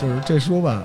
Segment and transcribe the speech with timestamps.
[0.00, 0.82] 就是这书吧，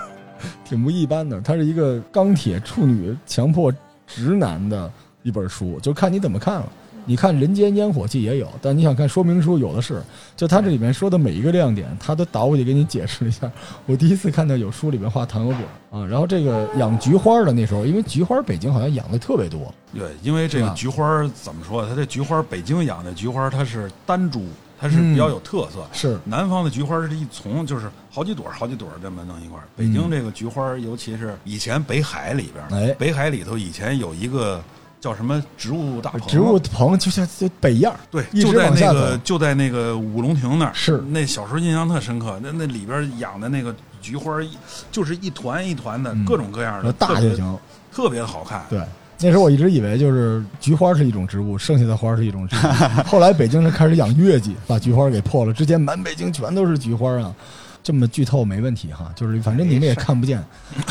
[0.64, 1.38] 挺不一般的。
[1.42, 3.70] 它是一个钢铁处女强迫
[4.06, 4.90] 直男的
[5.22, 6.66] 一本书，就看你怎么看了。
[7.04, 10.02] 你看《人间烟火气》也有，但你想看说明书有的是。
[10.34, 13.50] 就它这里面说的每一个亮点，它都倒过去给你解释一下。
[13.84, 19.72] 我第一次看到有书里面画糖油果啊，然后这个养菊花的那时候，因为菊花北京好像养的特别多。
[19.94, 21.86] 对，因为这个菊花怎么说？
[21.86, 24.42] 它这菊花北京养的菊花它是单株，
[24.80, 25.86] 它是比较有特色。
[25.92, 29.64] 是南方的菊花是一丛，就是好几朵好几朵这么弄一块儿。
[29.76, 34.62] 北京这个菊花，尤其是以前北海里边，哎，北海里头以前有一个。
[35.00, 36.26] 叫什么植物大棚？
[36.26, 40.74] 植物棚就像就北样对，就在那个就在那个五龙亭那儿。
[40.74, 43.72] 是那小时候印象特深刻，那那里边养的那个
[44.02, 44.42] 菊花，
[44.90, 47.56] 就是一团一团的，各种各样的，大就行，
[47.92, 48.66] 特别的好看。
[48.68, 48.80] 对，
[49.20, 52.70] 那时候我一直以为就是菊花是一种植物，剩下的花是一种植物。
[53.04, 55.52] 后来北京人开始养月季，把菊花给破了。
[55.52, 57.34] 之前满北京全都是菊花啊。
[57.80, 60.44] 这么剧透没问题哈，就是反正你们也看不见。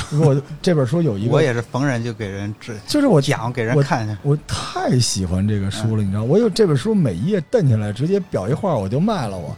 [0.10, 4.18] 如果这本书有一个，我也是逢人就给人指，就是我讲给人看。
[4.24, 9.38] 我太喜欢这个书了，你知道，我有这本书每一页瞪起来，直接裱一画我就卖了。
[9.38, 9.56] 我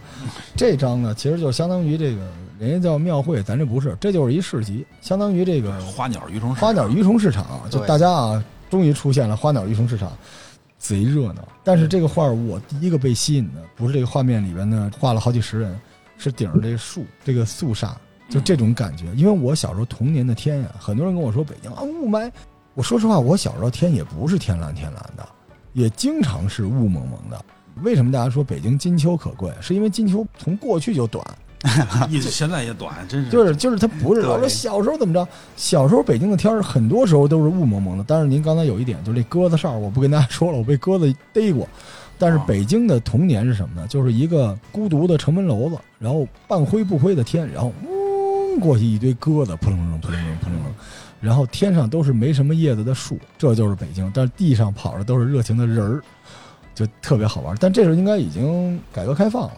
[0.54, 2.20] 这张呢，其实就相当于这个
[2.58, 7.62] 人家叫庙会，咱这不是，这就是一市集，相当于这个花鸟鱼虫花鸟鱼虫市场。
[7.70, 10.12] 就大家啊，终于出现了花鸟鱼虫市场，
[10.78, 11.46] 贼热闹。
[11.62, 15.78] 但是这个画我第一个被吸引的，不是这个画面里边呢画了好几十人。
[16.22, 17.96] 是顶着这树，这个肃杀，
[18.28, 19.06] 就这种感觉。
[19.14, 22.30] 因为我小时候童年的天呀，很多人跟我说北京啊雾霾。
[22.74, 25.26] 我说实话，我小时候天也不是天蓝天蓝的，
[25.72, 27.42] 也经常是雾蒙蒙的。
[27.82, 29.50] 为什么大家说北京金秋可贵？
[29.62, 31.26] 是因为金秋从过去就短，
[32.08, 33.30] 一直现在也短，真是。
[33.30, 35.26] 就是就是他不是老说小时候怎么着？
[35.56, 38.04] 小时候北京的天儿很多时候都是雾蒙蒙的。
[38.06, 41.68] 但是您刚才有一点，就是这鸽子哨，我不跟大家说了，我被鸽子逮过。
[42.18, 43.86] 但是北京的童年是什么呢？
[43.88, 50.64] 就是一个孤独的城门楼子，然后半灰不灰的天，然后嗡过去一堆鸽子，扑棱棱扑棱棱扑棱棱，
[51.20, 54.10] 然后天上都是没什么叶子的树，这就是北京。
[54.14, 56.02] 但是地上跑的都是热情的人儿，
[56.74, 57.56] 就特别好玩。
[57.58, 59.52] 但这时候应该已经改革开放了，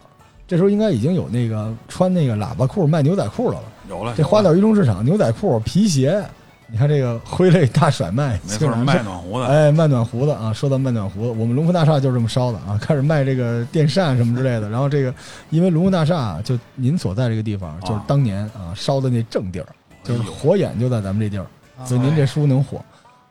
[0.46, 3.62] 这时候应该已经有那个穿那个喇叭裤卖牛仔裤的了。
[3.88, 6.22] 有了，这花鸟鱼虫市场牛仔裤、皮鞋。
[6.68, 10.50] 你看这个挥泪大甩卖，没错，卖暖壶的，哎，卖暖壶的啊！
[10.54, 12.76] 说到卖暖壶，我们龙福大厦就是这么烧的啊！
[12.80, 14.70] 开始卖这个电扇什么之类的。
[14.70, 15.14] 然后这个，
[15.50, 19.66] 因为龙福大厦就您所在这个地方，就是当年啊烧的那正地儿，
[20.02, 21.44] 就是火眼就在咱们这地儿，
[21.84, 22.82] 所以您这书能火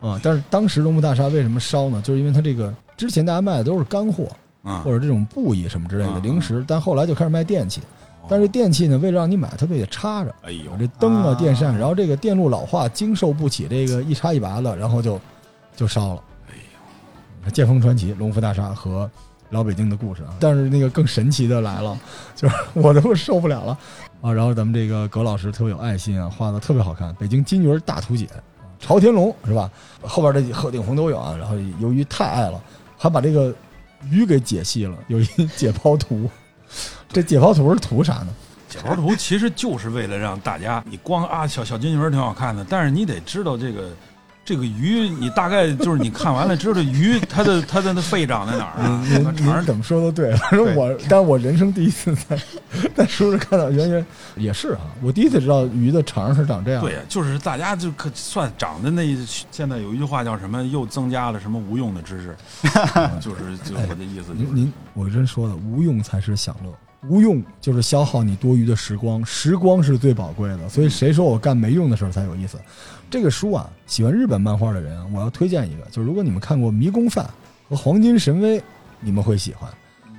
[0.01, 0.21] 啊！
[0.21, 1.99] 但是当时龙福大厦为什么烧呢？
[2.03, 4.27] 就是因为它这个之前大家卖的都是干货，
[4.63, 7.81] 或者这种布艺什么之类的零食，但后来就开始卖电器。
[8.29, 10.33] 但是电器呢，为了让你买，它得插着。
[10.43, 15.19] 哎呦，这灯啊、电扇，然后这个电路老化，经受不起这个一插一拔的，然后就
[15.75, 16.23] 就烧了。
[16.49, 16.53] 哎
[17.43, 19.09] 呦，《剑锋传奇》《龙福大厦》和
[19.49, 20.35] 老北京的故事啊。
[20.39, 21.97] 但是那个更神奇的来了，
[22.35, 23.77] 就是我都受不了了
[24.21, 24.31] 啊！
[24.31, 28.25] 然后咱们这个葛老师特别有爱心啊，画的特别好看，《北京金鱼大图解》，
[28.79, 29.69] 朝天龙是吧？
[30.03, 31.35] 后边这鹤顶红都有啊。
[31.37, 32.61] 然后由于太爱了，
[32.97, 33.53] 还把这个
[34.09, 35.25] 鱼给解析了，有一
[35.55, 36.29] 解剖图。
[37.11, 38.27] 这解剖图是图啥呢？
[38.69, 43.89] 解剖图其实就是为了让大家，你光啊小小金鱼挺好看的，但是你得知道这个
[44.43, 49.03] 这个鱼，你大概就是你看完了知道鱼它的它的那肺长在哪儿啊？
[49.05, 52.39] 您怎么说都对，反 正我，但我人生第一次在
[52.95, 56.81] 在书上看到，圆圆也是啊，我第一次知道鱼的肠是长这样。
[56.81, 59.15] 对，就是大家就可算长的那，
[59.51, 60.63] 现在有一句话叫什么？
[60.63, 62.35] 又增加了什么无用的知识？
[63.21, 64.33] 就是就我的意思。
[64.33, 66.71] 您您，我真说的，无用才是享乐。
[67.07, 70.69] 无用就是消耗你多余的时光，时光是最宝贵的。
[70.69, 72.59] 所以谁说我干没用的事儿才有意思？
[73.11, 77.25] 这个书啊，喜欢日本漫画的人，我要推荐一个，就是如果你们看过《迷宫饭》
[77.69, 78.57] 和《黄金神威》，
[79.01, 79.69] 你们会喜欢。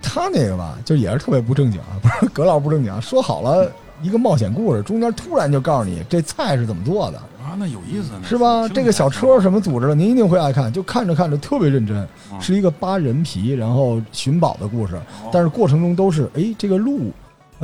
[0.03, 3.73] 他那个吧，就也是特别不正经啊， 不是葛老不正经，说好了
[4.03, 7.17] 一个冒险故事，中间突然就告诉你这菜是怎么做的。
[7.43, 8.69] 啊，那有意思，是吧？
[8.69, 10.71] 这个小车什么组织的，您一定会爱看。
[10.71, 12.07] 就看着看着特别认真，
[12.41, 15.01] 是一个扒人皮然后寻宝的故事。
[15.33, 17.11] 但是过程中都是，哎，这个鹿，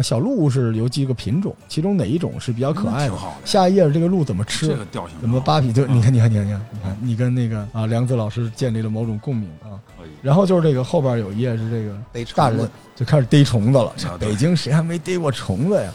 [0.03, 3.15] 小鹿是有几个品种，其中哪一种是比较可爱的？
[3.45, 4.69] 下一页这个鹿怎么吃？
[4.69, 5.73] 这个调性怎么扒皮？
[5.73, 9.79] 就你看，你看，你看，你看，你看，你跟那个啊梁子老师建立了某种共鸣啊。
[10.23, 13.93] 然后就是这个后边有一页是这个大人就开始逮虫子了。
[14.19, 15.93] 北京谁还没逮过虫子呀？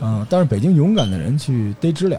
[0.00, 2.18] 啊，但是北京勇敢的人去逮知了。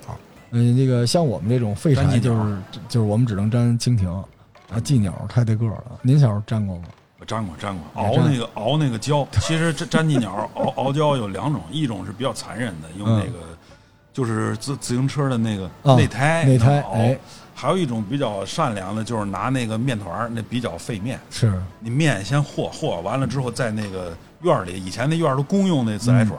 [0.52, 2.58] 嗯，那个像我们这种废柴，就是
[2.88, 4.08] 就是我们只能粘蜻蜓，
[4.70, 5.84] 啊，寄鸟太对个了。
[6.02, 6.84] 您小时候粘过吗？
[7.22, 9.28] 我粘过，粘过，熬那个熬那个胶。
[9.34, 13.56] 其实粘粘地鸟熬熬胶有两种，一种是比较残忍的，用那个
[14.12, 17.16] 就是自自行车的那个内胎内胎熬；
[17.54, 21.20] 还有一种比较善良的，就是拿那个面团那比较费面。
[21.30, 26.36] 是你面先和和完了之后，在那个院里，以前那院都公用那自来水。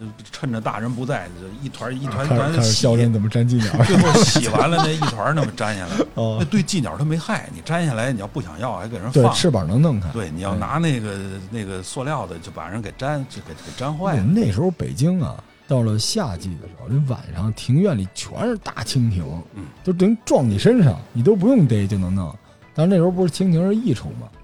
[0.00, 2.82] 就趁着大人不在，就一团一团团洗
[3.12, 3.72] 怎么粘鸡鸟。
[3.84, 10.08] 最后洗完了那一团那么粘下来，哦那，对寄鸟它没害，你粘下来你要不想要还给人放，对翅膀能弄开。
[10.10, 11.16] 对，你要拿那个
[11.50, 14.20] 那个塑料的就把人给粘就给给粘坏了。
[14.20, 15.36] 我们那时候北京啊，
[15.68, 19.24] 到了夏季的时候，这晚上庭院里全是大蜻蜓，
[19.54, 22.34] 嗯，就等于撞你身上，你都不用逮就能弄。
[22.74, 24.26] 但是那时候不是蜻蜓是益虫吗，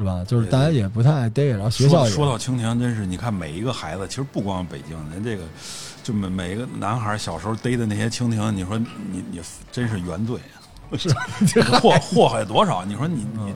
[0.00, 0.24] 是吧？
[0.26, 5.44] 就是大家也不太爱逮，然后学校也说说到蜻蜓，真是你看每一个孩子，其实不光北京，人这个
[6.02, 10.38] 就每每个男孩小时候逮的那些蜻蜓，你说你你真是原罪，
[10.96, 12.82] 是祸祸害多少？
[12.86, 13.54] 你说你你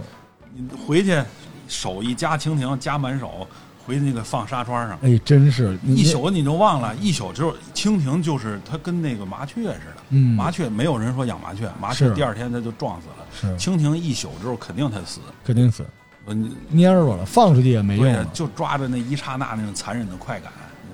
[0.54, 1.18] 你回去
[1.66, 3.48] 手一夹蜻蜓夹满手，
[3.86, 4.98] 回那个放纱窗上。
[5.02, 18.24] 哎，真是一宿你就忘了，一宿就是蜻蜓就是它跟那个麻雀似的，嗯麻雀没有人说养麻雀，麻雀第二天它就撞死了，是蜻蜓一宿之后肯定它死，肯定死，你蔫儿了，放出去也没用了，。
[18.32, 20.52] 就抓着那一刹那那种残忍的快感，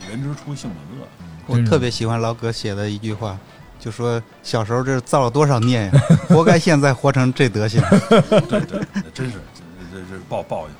[0.09, 1.07] 人之初性本恶。
[1.47, 3.39] 我特别喜欢老葛写的一句话，
[3.79, 5.93] 就说小时候这造了多少孽呀，
[6.29, 7.81] 活该现在活成这德行。
[8.49, 8.81] 对对，
[9.13, 9.63] 真是这
[9.93, 10.75] 这这报报应。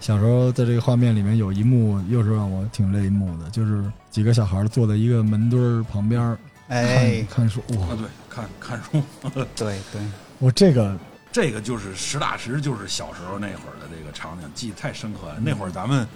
[0.00, 6.38] 小时候在这个画面里面有一幕，又是让我挺泪目的，就是几个小孩坐在一个门墩儿旁边
[6.68, 7.60] 哎，看书。
[7.70, 9.02] 哇啊，，对，看看书，
[9.56, 10.00] 对对，
[10.38, 10.96] 我这个
[11.36, 15.34] 这个就是实打实就是小时候那会儿的这个场景，记得太深刻了。
[15.38, 16.08] 那会儿咱们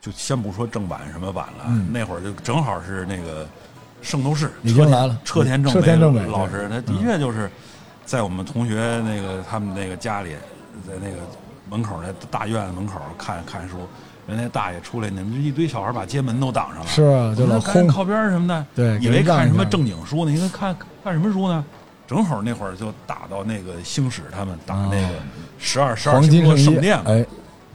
[0.00, 3.48] 就先不说正版什么版了，嗯那会儿就正好是那个
[4.00, 7.50] 圣斗士已经来了车田正车田正美老师，他的确就是
[8.04, 10.36] 在我们同学那个他们那个家里，
[10.86, 11.16] 在那个
[11.68, 13.78] 门口那大院子门口看看书。
[14.28, 20.30] 人家大爷出来，你们这一堆小孩把街门都挡上了，是啊就老靠边儿什么的，对以为看什么正经经书呢？
[20.30, 21.64] 你看看看什么书呢？
[22.10, 25.10] 正好那会儿就打到那个星矢他们打那个
[25.60, 27.24] 十二十二黄星座金圣殿，嘛，哎，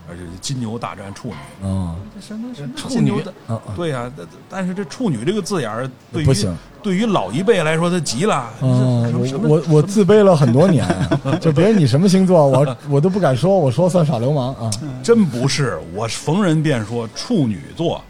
[0.09, 6.53] 而且金牛大战处女，嗯，什么什么处女金牛的，啊啊，对呀、但但是这处女这个字眼儿，对于不行，
[6.83, 8.49] 对于老一辈来说，他急了。
[8.61, 9.09] 嗯，
[9.47, 10.85] 我我自卑了很多年，
[11.39, 14.69] 就别人你什么星座，我我都不敢说，我说算耍流氓啊。
[15.01, 18.03] 真不是，我逢人便说处女座，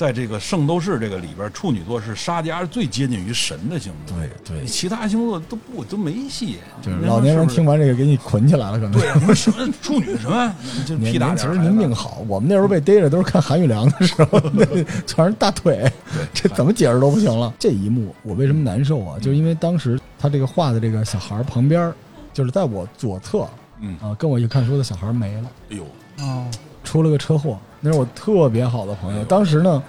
[0.00, 4.16] 在这个圣斗士这个里边，处女座是沙家最接近于神的星座。
[4.16, 6.56] 对对其他星座都不都没戏。
[6.80, 8.92] 就是老年人听完这个给你捆起来了，可能。
[8.92, 10.54] 对呀、你说什么处女什么，
[10.88, 14.40] 就您屁大您其实您命好，我们那时候被逮着都是看韩玉良的时候，
[15.06, 15.92] 全是大腿，
[16.32, 17.52] 这怎么解释都不行了。
[17.58, 19.18] 这一幕我为什么难受啊？
[19.18, 21.94] 就是因为当时他这个画的这个小孩儿旁边儿，
[22.32, 23.46] 就是在我左侧
[23.80, 25.84] 嗯，啊，跟我一起看书的小孩儿没了，哎呦，
[26.24, 26.46] 哦，
[26.84, 27.58] 出了个车祸。
[27.80, 29.82] 那是我特别好的朋友，当时呢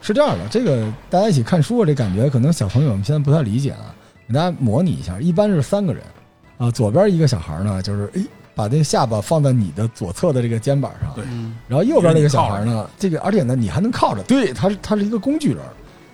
[0.00, 3.94] 是这样的，这个大家一起看书这感觉，可能小朋友们现在不太理解啊，
[4.26, 6.02] 给大家模拟一下，一般是三个人
[6.56, 8.24] 啊，左边一个小孩儿呢，就是诶
[8.54, 11.14] 把这个下巴放在你的左侧的这个肩膀上，
[11.68, 15.58] 然后右边那个小孩呢，这个而且呢，你还能靠着，对，他是他是一个工具人，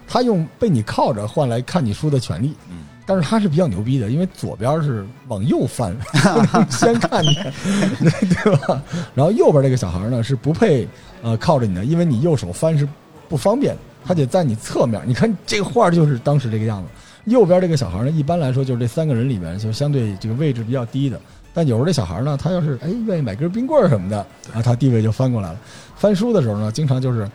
[0.06, 2.54] 他用被你靠着换来看你书的权利。
[2.70, 5.94] 嗯，但是他是比较牛逼的，因为左边是往右翻，
[6.70, 7.52] 先看见，
[8.00, 8.82] 对吧？
[9.14, 10.88] 然后右边这个小孩呢是不配
[11.22, 12.88] 呃靠着你的，因为你右手翻是
[13.28, 15.02] 不方便的，他得在你侧面。
[15.06, 16.88] 你看这个画就是当时这个样子。
[17.24, 21.20] 右边这个小孩呢，一般来说就是这三个人里面就相对这个位置比较低的。
[21.52, 24.18] 但有时候这小孩呢，他要是哎愿意买根冰棍儿什么的，
[24.52, 25.58] 啊，他地位就翻过来了。
[25.96, 27.26] 翻书的时候呢，经常就是，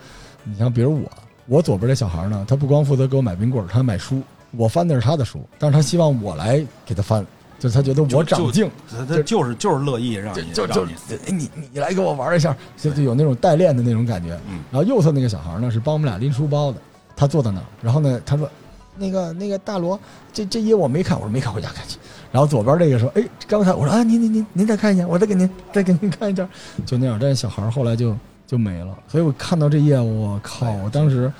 [0.44, 1.10] 你像比如我，
[1.46, 4.22] 我左边这小孩呢，他不光负责给我买冰棍儿，他还买书。
[4.52, 7.24] 我翻的是他的书，但是他希望我来给他翻，
[7.58, 10.92] 就是他觉得我长进，他他就是就是乐意让你就就你
[11.26, 14.38] 哎你你来给我玩一下，就就有那种代练的那种感觉。
[14.48, 16.78] 嗯然后右侧那个小孩呢是帮我们俩拎书包的，
[17.16, 18.48] 他坐在那儿，然后呢他说。
[18.96, 19.98] 那个那个大罗，
[20.30, 21.96] 这这页我没看，我说没看，回家看去。
[22.30, 26.46] 然后左边这个说，哎，刚才我说啊，您您您您再看一下，我再给您再给您看一下，
[26.84, 27.16] 就那样。
[27.18, 28.14] 但是小孩后来就
[28.46, 31.32] 就没了，所以我看到这页，我靠，我当时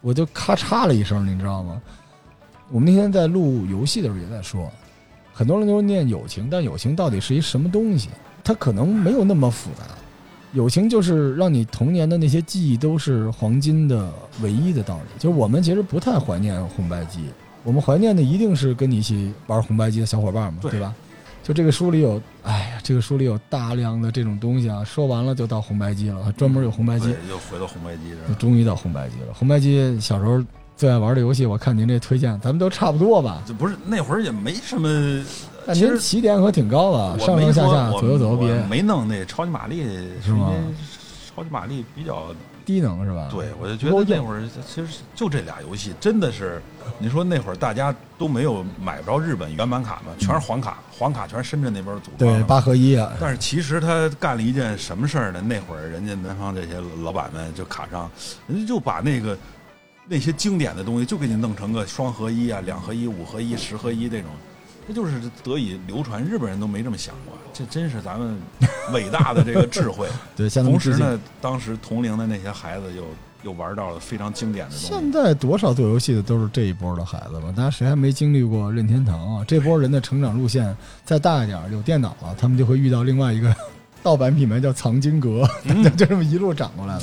[0.00, 1.82] 我就咔嚓了一声，你知道吗？
[2.70, 4.70] 我们那天在录游戏的时候也在说，
[5.32, 8.08] 很多人都念友情，但友情到底是一什么东西？
[8.44, 9.84] 它可能没有那么复杂。
[10.52, 14.10] 友情就是让你童年的那些记忆都是黄金的
[14.42, 15.18] 唯一的道理。
[15.18, 17.24] 就是我们其实不太怀念红白机，
[17.64, 20.94] 我们怀念的一定是跟你一起玩红白机的小伙伴嘛，对对吧？
[21.42, 24.82] 就这个书里有，哎呀，这个书里有大量的这种东西啊。
[24.84, 28.36] 说完了就到红白机了，专门有红白机对，又回到红白机这儿。
[28.36, 29.34] 终于到红白机了。
[29.34, 30.42] 红白机小时候
[30.78, 33.42] 最爱玩的游戏，我看您这推荐，咱们都差不多吧？
[33.44, 34.88] 这不是那会儿也没什么，
[35.66, 39.82] 那其实您起点可挺高的，我上上下下左右左右别没弄那超级玛丽，
[40.24, 40.52] 是吗
[41.34, 42.26] 超级玛丽比较
[42.64, 43.26] 低能是吧？
[43.28, 46.62] 对，我就觉得那会儿其实就这俩游戏，真的是，
[47.00, 52.18] 你说那会儿大家都没有买不着日本原版卡嘛，全是黄卡，黄卡全是深圳那边组装。
[52.18, 55.40] 对八合一啊，但是其实他干了一件什么事儿呢？
[55.40, 58.08] 那会儿人家南方这些老板们就卡上，
[58.46, 59.36] 人家就把那个
[60.08, 64.30] 那些经典的东西，就给你弄成个双合一啊、两合一、五合一、十合一这种，
[64.86, 66.24] 这就是得以流传。
[66.24, 68.38] 日本人都没这么想过，这真是咱们
[68.92, 70.08] 伟大的这个智慧。
[70.34, 70.48] 对。
[70.48, 73.04] 同时呢，当时同龄的那些孩子又
[73.42, 74.86] 又玩到了非常经典的东西。
[74.86, 77.52] 现在多少做游戏的都是这一波的孩子吧？
[77.54, 79.44] 大家谁还没经历过任天堂啊？
[79.46, 80.74] 这波人的成长路线
[81.04, 83.54] 再大一点，有电脑了，他们就会遇到另外一个
[84.02, 85.48] 盗版品牌叫藏经阁，
[85.96, 87.02] 就这么一路涨过来了。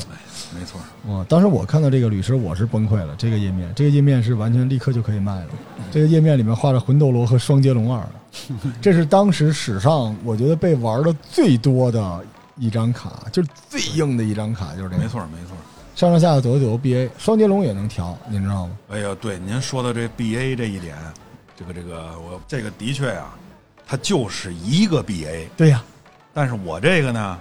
[0.58, 1.24] 没错，哇！
[1.28, 3.14] 当时我看到这个律师，我是崩溃了。
[3.18, 5.48] 这个页面，这个页面是完全立刻就可以卖了。
[5.92, 8.08] 这个页面里面画着魂斗罗和双截龙二，
[8.82, 12.24] 这是当时史上我觉得被玩的最多的
[12.58, 15.04] 一张卡，就是最硬的一张卡，就是这个。
[15.04, 15.58] 没错，没错。
[15.96, 18.78] 上上下下左右左右 BA，双截龙也能调，您知道吗？
[18.90, 20.96] 哎呀，对，您说的这 BA 这一点，
[21.58, 23.25] 这个这个我这个的确呀，
[23.88, 25.48] 它就是一个 BA。
[25.58, 25.84] 对呀，
[26.36, 27.39] 但是我这个呢，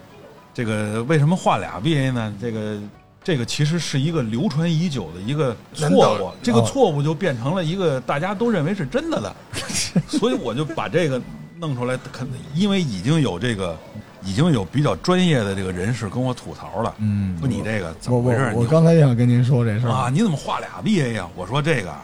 [0.54, 2.34] 这个为什么画俩 BA 呢？
[2.40, 2.78] 这个。
[3.26, 9.34] 这个其实是一个流传已久的一个错误，这个错误就变成了一个大家都认为是真的的，
[10.06, 11.18] 所以我就把这个
[11.56, 13.74] 弄出来，肯因为已经有这个
[14.22, 18.52] 已经有比较专业的这个人士跟我吐槽了，嗯，说你这个怎么回事？
[18.54, 21.26] 我刚才也想跟您说这事儿啊，你怎么画俩 BA 呀？
[21.34, 21.94] 我说这个，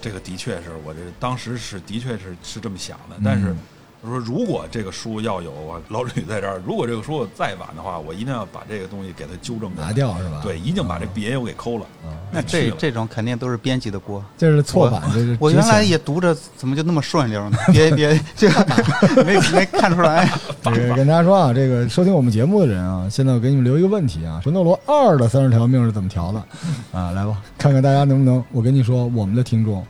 [0.00, 3.54] 这个的确是我这当时是的确是是这么想的，但是。
[4.02, 5.52] 他说：“如果这个书要有
[5.88, 10.40] 老吕在这儿，如果这个书再晚的话，我一定要把这个东西给他纠正拿掉，是吧？
[10.42, 11.86] 对，一定把这 A 我给抠了。
[12.32, 15.02] 那这这种肯定都是编辑的锅，这是错版。
[15.14, 17.58] 这是我原来也读着，怎么就那么顺溜呢？
[17.72, 18.48] 别 别，就
[19.24, 20.28] 没没看出来。
[20.96, 26.42] 跟大家说啊，这个收听我们节目的人啊，现在我给你们留一个问题啊：魂斗罗二的三十条命是怎么调的？
[26.90, 28.44] 啊，来吧，看看大家能不能。
[28.50, 29.86] 我跟你说，我们的听众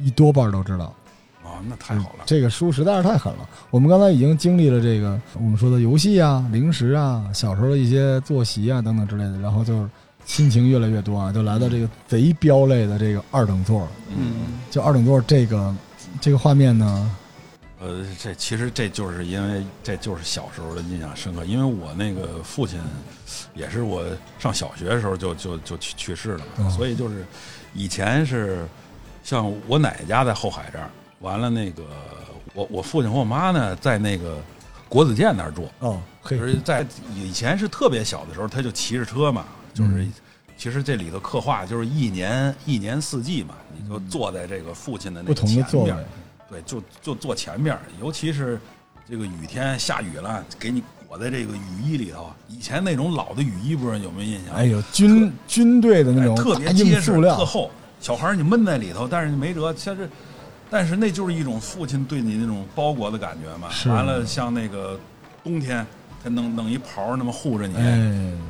[0.00, 0.90] 一多半都知道。”
[1.68, 3.48] 那太好了，这个书实在是太狠了。
[3.70, 9.88] 我们刚才已经经历了这个我们说的游戏啊、零食啊、小时候的一些作息啊等等之类的，然后就是
[10.24, 13.88] 心情越来越多啊，就来到这个贼标类的这个二等座。
[14.16, 15.74] 嗯，就二等座这个
[16.20, 17.10] 这个画面呢，
[17.80, 22.80] 呃，这其实这就是因为这就是小时候的印象深刻，因为我那个父亲
[23.54, 24.04] 也是我
[24.38, 27.24] 上小学的时候就就就去去世了，所以就是
[27.74, 28.66] 以前是
[29.24, 30.88] 像我奶奶家在后海这儿。
[31.22, 31.82] 完了，那个
[32.52, 34.36] 我我父亲和我妈呢，在那个
[34.88, 35.68] 国子监那儿住。
[35.78, 39.44] 哦，就是在以前是特别小的时候，他就骑着车嘛。
[39.72, 40.06] 就是
[40.58, 45.96] 其实这里头刻画就是一年一年四季嘛，你就坐在这个父亲的那个前面，
[46.50, 47.78] 对，就就坐前面。
[48.00, 48.60] 尤其是
[49.08, 52.30] 这个雨天下雨了，给你裹在这个雨衣里头。
[52.48, 54.54] 以前那种老的雨衣，不知道有没有印象？
[54.54, 60.08] 哎呦，军军队的那种特别结实、特厚，小孩你闷在里头，但是你没辙，像这。
[60.72, 63.68] 但是那就是一种父亲对你那种包裹的感觉嘛。
[63.94, 64.98] 完了，像那个
[65.44, 65.86] 冬天，
[66.24, 67.74] 他弄弄一袍那么护着你，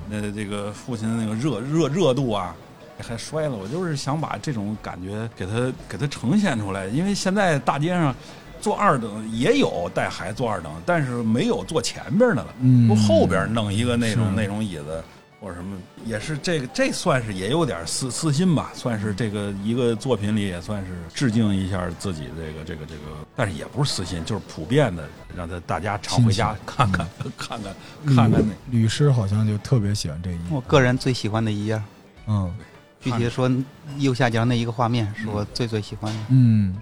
[0.09, 2.55] 那这个父亲的那个热热热度啊，
[3.00, 3.57] 还摔了。
[3.57, 6.87] 我就是想把这种感觉给他给他呈现出来。
[6.87, 8.14] 因为现在大街上
[8.61, 12.55] 坐二等也有带孩子坐二等，但是没有坐前边的了，
[12.87, 15.02] 不后边弄一个那种那种椅子。
[15.42, 23.00] 或者什么也是这个，这算是也有点私私心吧，算是这个一个作品里也算是致敬一下自己这个这个这个，
[23.34, 27.04] 但是也不是私心，就是普遍的让他大家常回家看看
[27.37, 27.75] 看看
[28.06, 31.82] 看看那律师好像就特别喜欢这一页，我个人最喜欢的一页，
[32.28, 32.54] 嗯，
[33.00, 33.50] 具体说
[33.99, 36.80] 右下角那一个画面是我最最喜欢的，嗯。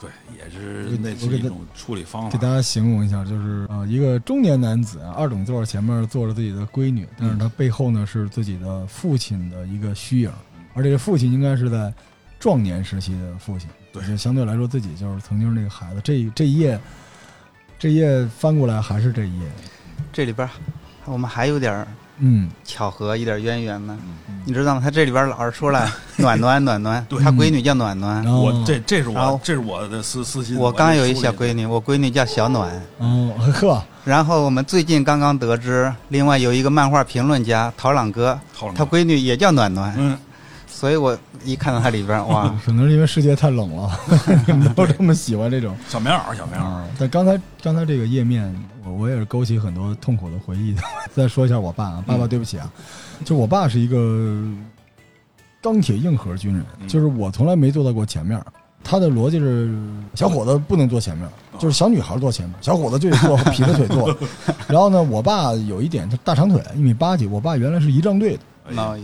[0.00, 2.30] 对，也是那是一种处理方法。
[2.30, 10.30] 给大家形容一下，就是啊，一个中年男子，二等座前面坐着自己的闺女，但是他背后呢是自己的父亲的一个虚影，
[10.74, 11.92] 而这个父亲应该是在
[12.38, 13.68] 壮年时期的父亲。
[13.92, 16.00] 对，就相对来说自己就是曾经那个孩子。
[16.04, 16.78] 这这一页，
[17.76, 19.46] 这一页翻过来还是这一页，
[20.12, 20.48] 这里边
[21.06, 21.84] 我们还有点
[22.18, 23.98] 嗯，巧合一点渊源呢，
[24.48, 24.80] 你知道吗？
[24.82, 25.86] 他这里边老是说了
[26.16, 28.24] 暖暖暖暖，他闺女叫暖暖。
[28.26, 30.56] 我这这是我这是我的私私心。
[30.56, 32.82] 我刚有一小闺女，我闺女叫小暖。
[32.98, 33.84] 嗯呵。
[34.06, 38.40] 然后我们最近刚刚得知，另外有一个漫画评论家陶朗哥，
[38.74, 39.94] 他闺女也叫暖暖。
[39.98, 40.18] 嗯。
[40.78, 43.90] 所以我一看到它里边，哇， 可能是因为世界太冷了，
[44.76, 46.82] 都这么喜欢这种小棉袄，小棉袄。
[46.96, 48.54] 但刚才刚才这个页面。
[48.84, 50.74] 我我也是勾起很多痛苦的回忆。
[51.12, 52.72] 再说一下我爸啊，爸爸对不起啊，
[53.22, 54.40] 就我爸是一个
[55.60, 58.40] 钢铁硬核军人，就是我从来没坐到过前面。
[58.82, 59.76] 他的逻辑是，
[60.14, 64.16] 小伙子不能坐前面，就是小女孩坐前面，小伙子就得坐劈着腿坐。
[64.68, 67.26] 然后呢，我爸有一点，他大长腿，一米八几。
[67.26, 68.40] 我爸原来是仪仗队的，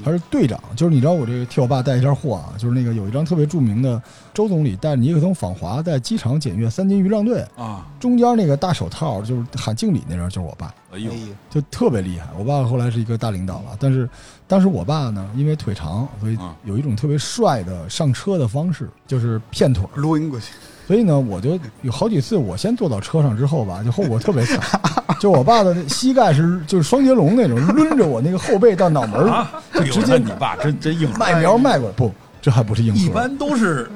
[0.04, 4.00] 还是队长，就是你知道我这个替我爸带一下货啊，就是那个有一张特别著名的
[4.32, 11.10] 周总理带着尼克松访华，在机场检阅三军仪仗队，啊，中间那个大手套就是喊敬礼那人就是我爸，哎呦，
[11.50, 12.28] 就特别厉害。
[12.38, 14.08] 我爸后来是一个大领导了，但是
[14.46, 20.00] 当时我爸呢，因为腿长，所以嗯有一种特别帅的上车的方式，就是骗腿儿。
[20.00, 20.52] 抡过去，
[20.86, 24.80] 所以呢，我就有好几次，我先坐到车上之后吧，就后果特别惨，
[25.24, 29.26] 就我爸的膝盖是就是双截龙那种，抡着我那个后背到脑门
[29.72, 32.12] 就直接那你爸真真硬核，麦苗迈过来，不，
[32.42, 33.00] 这还不是硬核。
[33.00, 33.90] 一般都是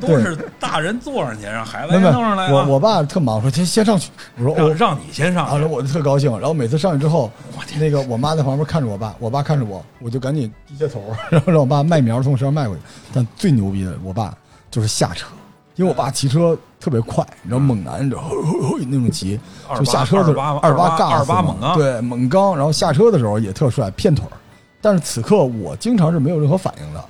[0.00, 2.50] 都是大人坐上去，让孩子弄上来啊。
[2.50, 4.10] 我我爸特忙，说先先上去。
[4.38, 6.30] 我说我让让你先上啊，然后我就特高兴。
[6.38, 7.30] 然后每次上去之后，
[7.78, 12.80] 那个我妈在旁边看着我爸，我爸看着我，我就赶紧低下头， 然后让我爸麦苗从我身上迈过去。
[13.12, 14.34] 但最牛逼的，我爸
[14.70, 15.26] 就是下车，
[15.76, 19.38] 因为我爸骑车特别快，你知道猛男，你知道嘿嘿嘿那种骑，
[19.78, 24.32] 就下车的时候二二八二八猛啊，对猛刚，然后下车的时候也特帅，骗腿儿。
[24.80, 27.04] 但是此刻我经常是没有任何反应的，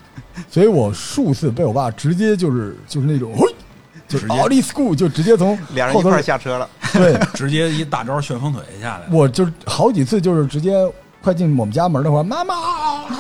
[0.51, 3.47] 所以我数次被我爸直接就是就是那种，嘿，
[4.09, 9.03] 就是直接 o l i school 就直接从 俩人一后头块儿下车了，对， 直接一大招旋风腿下来。
[9.13, 10.91] 我就是好几次就是直接
[11.27, 12.55] 快进我们家门那会儿，妈妈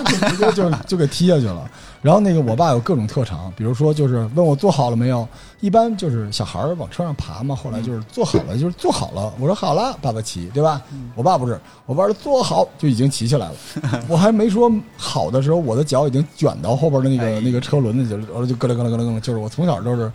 [0.04, 1.68] 就直接就 就给踢下去了。
[2.02, 5.26] 然后那个我爸有各种特长，比如说就是问我做好了没有，
[5.58, 10.80] 一般就是小孩儿往车上爬嘛，后来就是做好了，就是做好了，我说好了，爸爸骑，对吧？
[11.16, 13.54] 我爸不是，我爸是做好就已经骑起来了，
[14.06, 17.34] 我还没说好的时候，我的脚已经卷到后边的那哎。
[17.34, 20.12] 个那个车轮子去了，然后就咯噔咯噔咯噔咯噔，就是我从小就是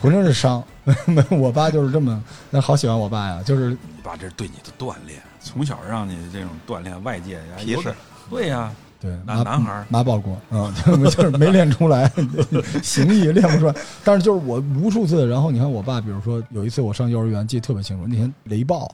[0.00, 0.62] 浑身是伤，
[1.06, 7.92] 没我爸就是这么，那好喜欢我爸呀，就是你爸这是对你的锻炼，从小让你这种锻炼外界呀，皮实。
[8.30, 10.72] 对呀，对，男男孩儿马保国啊，
[11.10, 12.10] 就是没练出来，
[12.82, 13.74] 形意练不出来。
[14.04, 18.90] 但是就是我无数次，然后你看我爸，比如说有一次我上幼儿园，记得特别清楚，那天雷暴，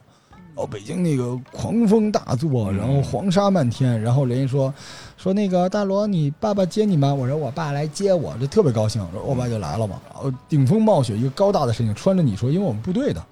[0.55, 4.73] 哦，北京那个狂风大作，然后黄沙漫天，然后人家说
[5.17, 7.13] 说那个大罗，你爸爸接你吗？
[7.13, 13.25] 我说我爸来接我，就特别高兴，然后我爸就来了嘛，然后顶风冒雪，一个高大的身影，穿着你说，因为我们部队的。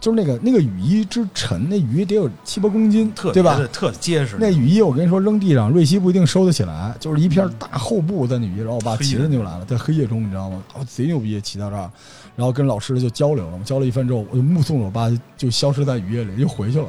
[0.00, 3.58] 就是那个那个雨衣之沉，那雨衣得有七八公斤，特对吧？
[3.72, 4.36] 特结实。
[4.38, 10.62] 那雨衣我跟你说扔地上，瑞希不一定收得起来，就是一片大厚布在那雨衣，然后我爸骑着就来了，在黑夜中你知道吗？
[10.78, 11.90] 我贼牛逼，骑到这儿，
[12.36, 16.88] 然后跟老师就交流了，我交流一番之后，我就目送着我爸就消失在雨夜里，又回去了，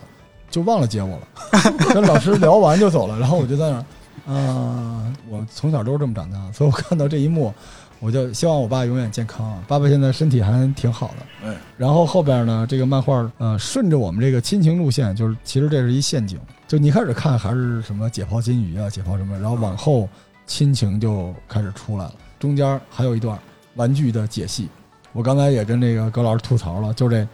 [0.50, 1.28] 就忘了接我了，
[1.94, 3.86] 跟老师聊完就走了，然后我就在那儿，
[4.34, 7.54] 啊、我从小都是这么长大，所以我看到这一幕，
[8.00, 11.48] 我就希望我爸永远健康啊，爸爸现在身体还挺好的。
[11.48, 16.40] 哎，然后后边呢，这个漫画呃，顺着我们这个亲情路线，就是其实这是一陷阱。
[16.68, 20.10] 就你开始看还是什么解剖金鱼啊，解剖什么，然后往后
[20.48, 22.14] 亲情就开始出来了。
[22.40, 23.38] 中间还有一段
[23.76, 24.68] 玩具的解析，
[25.16, 27.26] 我刚才也跟这个葛老师吐槽了，就这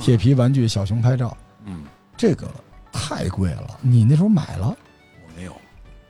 [0.00, 1.84] 铁皮玩具小熊拍照，嗯，
[2.16, 2.48] 这个
[2.92, 3.78] 太贵了。
[3.80, 4.76] 你那时候买了，
[5.24, 5.52] 我没有，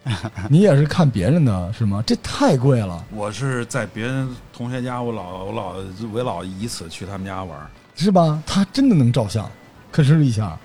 [0.49, 2.03] 你也是看别人的是吗？
[2.07, 5.75] 这太贵了，我是在别人同学家，我老我老
[6.15, 7.59] 我老以此去他们家玩。
[7.95, 8.43] 是吧？
[8.47, 9.51] 他真的能照相，
[9.93, 10.59] 可是一下，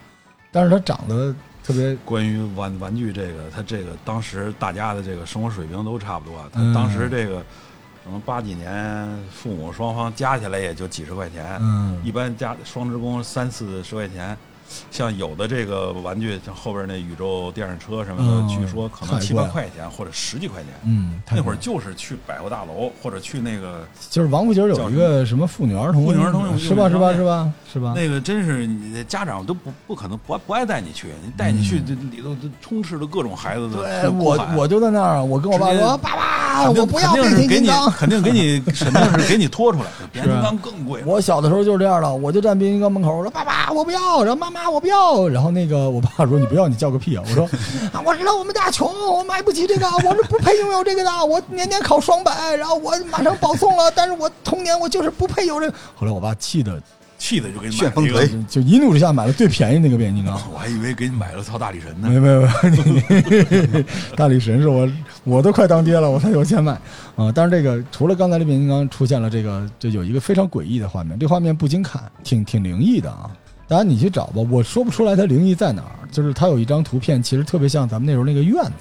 [0.50, 6.38] 但是他长得特别关于玩玩具这个，他这个当时大家的这个生活水平都差不多。
[6.54, 7.44] 他嗯当时这个
[8.04, 14.38] 可能八几年，父母双方加起来也就几十块钱，嗯一般加双职工三四十块钱。
[14.90, 20.72] 像有的这个玩具，像后边那宇宙电视车什么的，嗯据说可能七八块钱或者十几块钱。
[20.84, 26.90] 嗯，那会儿就是去百货大楼或者去那个就是王府井有一个什么妇女儿童，妇女儿童用是吧？
[26.90, 27.14] 是吧？
[27.14, 27.54] 是吧？
[27.72, 27.94] 是吧？
[27.96, 37.92] 那个真是你的家长都不不可能不不爱带你去，你带你去这里头都充斥着各种孩子的对我我就在那儿，我跟我爸说：“爸爸，我不要变形金刚。
[37.94, 41.02] 肯定给你肯定是给你拖出来，变形金刚更贵”。
[41.06, 45.28] 我小的时候就是这样的，我就站变形金刚门口，我说：“爸爸，我不要。”然后妈妈我不要。
[45.28, 47.46] 然后那个我爸说：“你不要，你叫个屁啊！”我说：
[47.94, 51.26] “啊，我知道我们家穷，我买不起这个，我是不配拥有这个的。
[51.26, 56.82] 我年年考双百，然后我马上保送了，但是我童年我就是不配有这个。”后来我爸气的
[57.24, 60.38] 气的就给你买旋风了一个腿就一怒之下买了最便宜那个变形金刚。
[60.54, 62.10] 我还以为给你买了套大力神呢。
[62.10, 62.38] 没没
[63.72, 63.86] 没，
[64.18, 64.90] 大力神是我
[65.24, 66.74] 我都快当爹了，我才有钱买
[67.16, 73.32] 啊、但是这个除了刚才的变形金刚出现了这个，就有一个非常诡异的画面，这画面不禁看挺挺灵异的啊。
[73.68, 75.92] 当然你去找吧，我说不出来它灵异在哪儿。
[76.12, 78.74] 就是它有一张图片，其实特别像咱们那时候那个院子，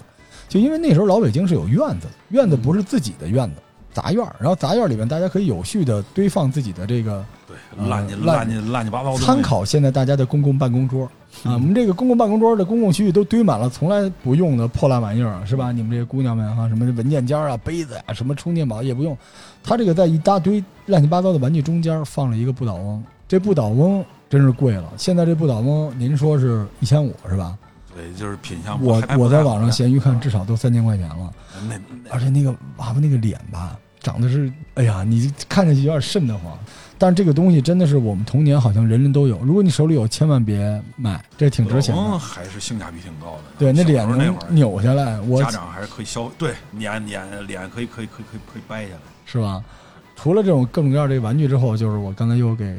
[0.49, 3.57] 就因为那时候老北京是有院子，院子不是自己的院子，
[3.95, 7.25] 杂院儿，然后杂院里面大家可以有序的堆放自己的这个
[7.77, 9.17] 乱七乱乱七乱七八糟。
[9.17, 11.05] 参考现在大家的公共办公桌
[11.45, 15.73] 啊，我们这个公共办公桌的公共区域都堆满了从来不用的破烂玩意儿，是吧？
[15.73, 19.17] 你们这些姑娘们哈、什么文件夹啊、杯子啊、什么充电宝也不用，
[19.63, 24.85] 他这个在一大堆乱七八糟的玩具中间放了一个不倒翁，这不倒翁真是贵了。
[24.97, 27.57] 现在这不倒翁，您说是一千五是吧？
[27.95, 31.31] 对，就是品相不我我在网上闲鱼看，至少都三千块钱了。
[31.69, 31.75] 那
[32.11, 36.59] 而且那个娃娃那个脸吧，长得是，哎呀，你看上去有点瘆得慌。
[37.03, 42.17] 但是这个东西真的是我们童年好像人人都有，如果你手里有，千万别买，这挺值钱的。
[42.17, 43.43] 还是性价比挺高的。
[43.59, 49.01] 对，那脸能扭下来，我家长还是可以消，对，脸脸脸可以可以可以可以可以掰下来。
[49.27, 49.61] 是吧？
[50.15, 52.73] 除了这种各种各样的玩具之后，就是我刚才又给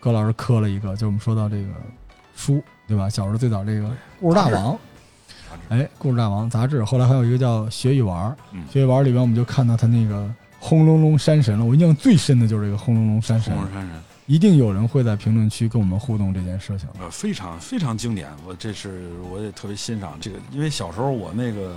[0.00, 1.68] 葛老师磕了一个，就我们说到这个
[2.34, 3.08] 书，对吧？
[3.08, 3.86] 小时候最早这个
[4.18, 4.74] 《故事大王》，
[5.68, 11.64] 哎，《故事大王》杂志，后来还有一个叫《学语玩》，嗯学语玩》里边我们就看到他那个轰隆隆山神了。
[11.64, 13.90] 我印象最深的就是这个轰隆隆山神红，山神，
[14.26, 16.88] 一定有人会在评论区跟我们互动这件事情。
[17.00, 18.28] 呃，非常非常经典。
[18.46, 21.76] 我这是我也特别欣赏这个，因为小时候我那个，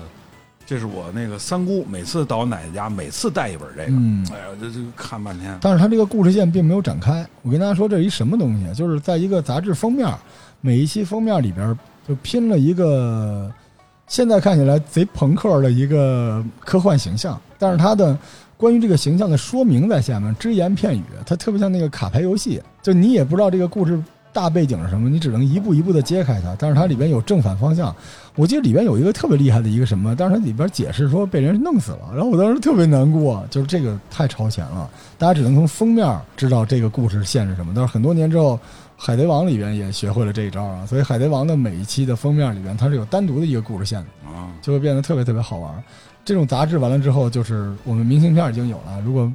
[0.66, 5.58] 这是我那个三姑，每次到我奶奶家，每次带一本这个，嗯哎呀，这这个看半天。
[5.62, 7.26] 但是它这个故事线并没有展开。
[7.44, 8.74] 我跟大家说，这是一什么东西？
[8.74, 10.12] 就是在一个杂志封面，
[10.60, 13.52] 每一期封面里边就拼了一个
[14.08, 18.18] 现在看起来贼朋克的一个科幻形象，但是它的
[18.62, 24.00] 关于这个形象的说明在下面，只言片语，它特别像那个卡牌游戏，就你也不知道这个故事
[24.32, 26.56] 大背景是什么，你只能一步一步的揭开它。
[26.60, 27.94] 但是它里边有正反方向，
[28.36, 37.74] 我记得里边有一个特别厉害的一个什么，但是它里边解释说被人弄死了，然后我当时特别难过，就是这个太超前了，大家只能从封面知道这个故事线是什么。
[37.76, 38.54] 但是很多年之后，
[38.96, 44.30] 《海贼王》里边也学会了这一招啊，所以《海贼王》的每一期的封面里边，它是有单独的一个故事线的。
[44.30, 45.84] 啊，就会变得特别特别好玩。
[46.24, 49.02] 这种杂志完了之后，就是我们明信片已经有了。
[49.04, 49.32] 如果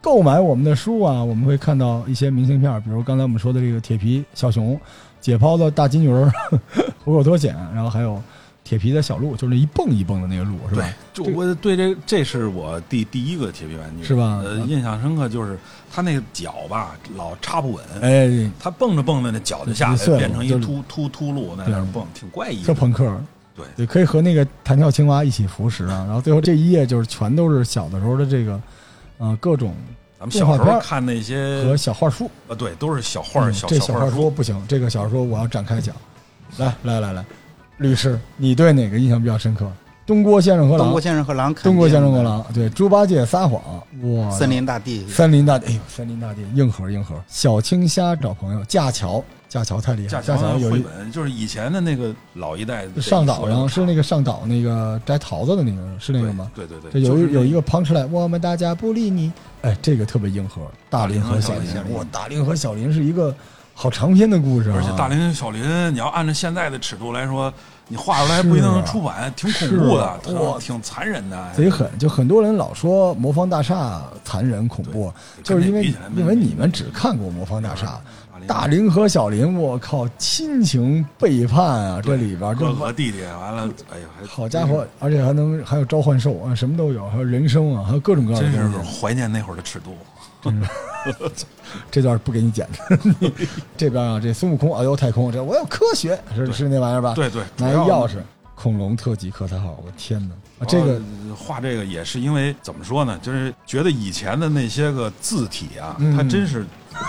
[0.00, 4.80] 购买我们的书啊，我们会看到一些明信片，比如刚才我们说的这个铁皮小熊、
[5.20, 6.32] 解剖的大金鱼儿、
[7.04, 8.22] 虎口脱险，然后还有
[8.64, 10.88] 铁皮的小鹿，就是那一蹦一蹦的那个鹿，是吧？
[11.12, 15.58] 就我对这这是我第第一个铁皮玩具，是吧呃，印象深刻就是
[15.92, 22.66] 它那个脚吧老插不稳，哎，他蹦着蹦着那脚就下来，变成一就是秃秃秃鹿在那样蹦，挺怪异的。
[22.66, 23.20] 特朋克。
[23.76, 26.04] 对对，可以和那个弹跳青蛙一起浮食啊。
[26.08, 28.60] 然后最后这一页就是全都是小的时候的这个，
[29.18, 29.74] 呃，各种
[30.18, 32.30] 咱们小时候看那些和小画书。
[32.48, 35.94] 啊，对，都是小画儿嗯小这小话画书说不行，这个小说我要展开讲。
[36.58, 37.24] 来来来来，
[37.78, 39.70] 律师，你对哪个印象比较深刻？
[40.04, 43.62] 东郭先生和狼东郭，先生和狼，东郭先生和，狼，对，猪八戒撒谎，
[44.02, 47.14] 哇，森林大帝，森林大帝，哎呦，森林大帝，硬核硬核。
[47.28, 56.50] 小青虾找朋友，架桥，架桥太厉害，架架桥有一绘本，就是以前的那个老一代上岛上是那个个上岛那个摘桃子的那个是那个吗？
[56.54, 59.32] 对对对，这有有一个胖出来，我们大家不理你。
[59.62, 60.62] 哎，这个特别硬核。
[60.88, 63.34] 大林和小林哇，大林和小林是一个
[63.74, 67.52] 好长篇的故事啊，而且大林小林，你要按照现在的尺度来说，
[67.88, 78.19] 你画出来不一定能出版，挺恐怖的，哇挺挺残忍的，贼狠，就很多人老说魔方大厦残忍恐怖，就是因为因为你们只看过魔方大厦，林
[78.50, 88.78] 大林和小林，我靠，亲情背叛啊，这里边哥哥弟弟完了，哎呀，还好家伙，而且还能还有召唤兽啊，什么都有，还有人生啊，还有各种各样的真是。
[88.78, 89.94] 怀念那会儿的尺度。
[91.92, 92.66] 这段不给你剪，
[93.78, 97.14] 这边啊，这孙悟空遨游太空，这我有科学，是是那玩意儿吧？
[97.14, 98.16] 对对，拿一钥匙，
[98.62, 100.34] 恐龙特级科彩号，我天哪！
[100.58, 103.18] 啊，这个呃画这个也是因为怎么说呢？
[103.22, 106.66] 就是觉得以前的那些个字体啊，嗯它真是，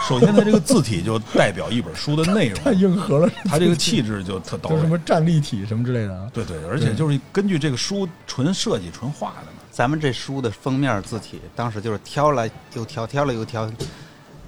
[0.08, 4.78] 首先它这个字体就代表一本书的内容， 太硬核了，它这个气质就特到位。
[4.78, 6.32] 都什么站立体什么之类的啊。
[6.34, 9.58] 对对，而且就是根据这个书纯设计、纯画的嘛。
[9.72, 13.70] 咱们这书的封面字体，当时就是挑了又挑，挑了又挑，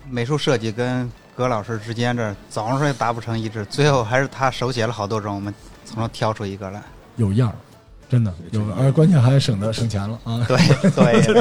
[0.10, 6.82] 美术设计跟葛老师之间这总是达不成一致，最后还是他手写了好多种，我们从中挑出一个来。
[7.18, 7.56] 有样儿，
[8.10, 10.46] 真的有，而关键还省得省钱了啊！
[10.48, 10.58] 对
[10.92, 11.34] 对，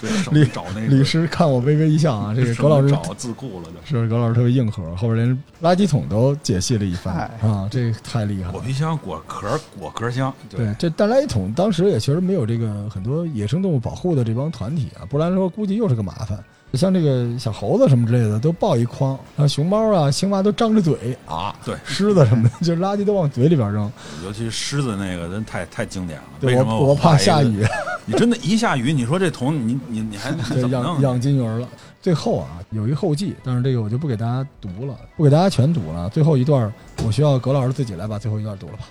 [0.00, 3.74] 对， 省律找那个律师看我微微一笑啊，这个葛老师找字库了的。
[3.84, 8.52] 是葛老师特别硬核，后边连垃圾桶都解析了一番啊，这太厉害了。
[8.52, 16.42] 果皮箱、果壳、果壳箱，对，这但垃圾桶当时也确实没有这个很多野生动物保护的这帮团体啊，不然说估计又是个麻烦。
[16.76, 23.90] 像这个小猴子什么之类的都抱一筐，然后熊猫啊、青蛙都张着嘴啊，对狮子什么的， 就是垃圾都往嘴里边扔。
[24.24, 26.24] 尤其狮子那个，真太太经典了。
[26.42, 27.16] 为什么我我怕？
[27.16, 27.64] 下雨，
[28.06, 30.30] 你真的，一下雨，你说这桶，你你你还？
[30.68, 31.68] 养养 金鱼儿了。
[32.02, 36.08] 最后啊，有一后记，但是这个我就不给大家读了，不给大家全读了。
[36.10, 36.70] 最后一段，
[37.06, 38.84] 我需要葛老师自己来把最后一段读了吧。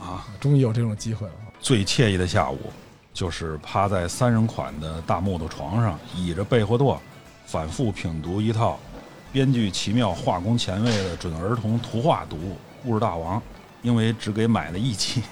[0.00, 1.32] 啊，终于有这种机会了。
[1.60, 2.58] 最惬意的下午，
[3.12, 6.96] 就是趴在三人款的大木头床上，倚着被窝垛，
[7.52, 8.78] 反复品读一套
[9.30, 13.38] 编剧奇妙、画工前卫的准儿童图画读物《故事大王》，
[13.82, 15.22] 因为只给买了一期，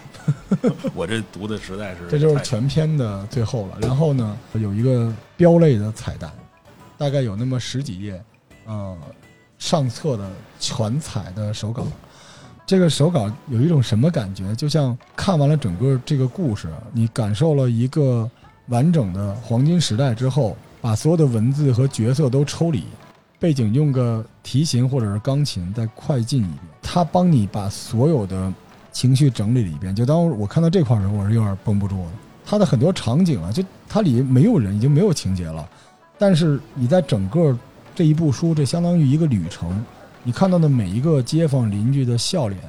[0.94, 3.78] 我这读的实在是这就是全篇的最后了。
[3.80, 6.30] 然后呢，有一个标类的彩蛋，
[6.98, 8.22] 大概有那么十几页，
[8.66, 8.94] 呃，
[9.58, 11.86] 上册的全彩的手稿。
[12.66, 14.54] 这个手稿有一种什么感觉？
[14.54, 18.30] 就像看完了整个这个故事，你感受了一个
[18.66, 22.84] 完整的黄金时代之后，把所有的文字和角色都抽离，
[23.38, 28.52] 背景用个提琴或者是钢琴再快进一遍，他帮你把所有的
[28.92, 29.94] 情绪整理了一遍。
[29.94, 32.10] 就当我看到这块儿的时候，我是有点绷不住了。
[32.44, 35.68] 他的很多场景啊，就它里没有人，已经没有情节了，
[36.18, 37.56] 但是你在整个
[37.94, 39.84] 这一部书，这相当于一个旅程。
[40.22, 42.60] 你看到的每一个街坊邻居的笑脸，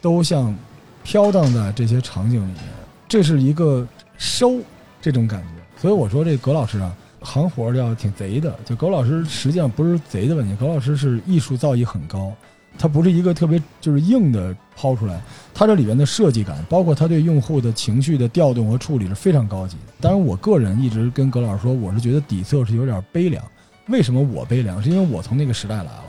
[0.00, 0.56] 都像
[1.02, 2.62] 飘荡在这些场景里面，
[3.06, 4.54] 这是一个收
[5.00, 5.80] 这种感觉。
[5.80, 6.92] 所以我说这葛老师啊，
[7.26, 8.56] 行活儿要挺贼的。
[8.64, 12.32] 就葛老师实际上不是贼的问题，葛老师是艺术造诣很高，
[12.78, 15.20] 他不是一个特别就是硬的抛出来，
[15.52, 19.92] 他这里边的设计感，包括他对用户的情绪的调动和处理是非常高级的。
[20.00, 23.44] 当然，我个人一直跟葛老师说，我是觉得底色是有点悲凉。
[23.88, 24.82] 为什么我悲凉？
[24.82, 26.04] 是因为我从那个时代来了。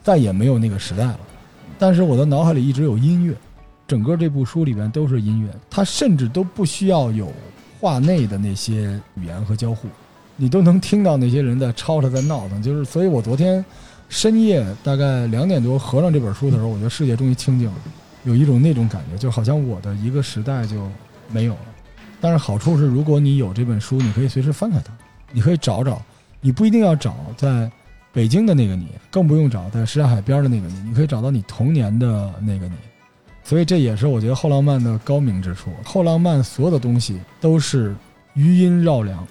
[0.00, 1.20] 再也没有那个时代了，
[1.78, 3.34] 但是我的脑海里一直有音乐，
[3.86, 7.30] 整个这部书里边都是音乐，它甚至都不需要有
[7.78, 9.86] 画内的那些语言和交互，
[10.38, 12.62] 你都能听到那些人在吵吵在闹腾。
[12.62, 13.62] 就是，所以我昨天
[14.08, 17.76] 深夜大概两点多合上这本书的时候，我觉得世界终于清静了，
[18.24, 20.88] 有一种那种感觉，就好像我的一个时代就
[21.30, 21.60] 没有了。
[22.22, 24.90] 但是好处是，如果你有这本书，你可以随时翻开它，
[25.32, 26.00] 你可以找找，
[26.40, 27.70] 你不一定要找在。
[28.10, 32.72] 北京的那个你，更不用找在什刹海边的那个你，你可以找到你童年的那个你，
[33.44, 35.70] 所以这也是我觉得后浪漫的高明之处。
[35.84, 37.94] 后浪漫所有的东西都是
[38.34, 39.24] 余音绕梁。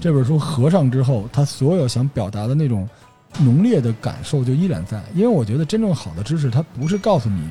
[0.00, 2.88] 这本书合上之后，他所有想表达的那种
[3.38, 5.02] 浓烈的感受就依然在。
[5.14, 7.48] 因为我觉得真正好的知识，它不是告诉你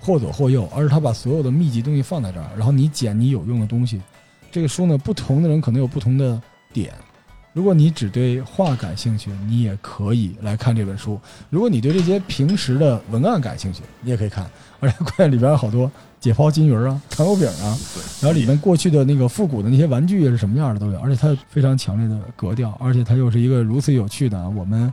[0.00, 4.00] 或左或右，而是他把所有的密集东西放在这儿，然后你捡你有用的东西。
[4.50, 6.40] 这个书呢，不同的人可能有不同的
[6.72, 6.92] 点。
[7.52, 11.18] 如果你只对画感兴趣，你也可以来看这本书。
[11.50, 14.48] 如果你对这些平时的文案感兴趣，你也可以看。
[14.80, 17.76] 而且关键里边好多解剖金鱼啊、糖油饼啊，
[18.20, 20.98] 然后里面过去的那个复古的那些玩具是什么样的都有。
[21.00, 24.48] 而且它非常强烈的格调，而且它又是一个如此有趣的。
[24.50, 24.92] 我们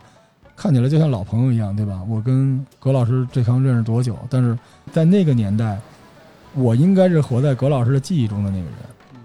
[0.56, 2.02] 看起来就像老朋友一样，对吧？
[2.08, 4.18] 我跟葛老师这刚认识多久？
[4.30, 4.58] 但是
[4.92, 5.80] 在那个年代，
[6.54, 8.74] 我应该是活在葛老师的记忆中的那个人。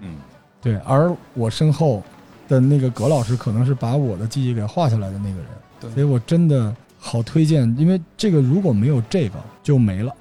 [0.01, 0.17] 嗯，
[0.61, 0.77] 对。
[0.79, 2.03] 而我身后。
[2.51, 10.13] 的那个葛老师可能是把我的记忆给画下来的那个人，所以我真的好推荐，因为这个如果没有这个就没了。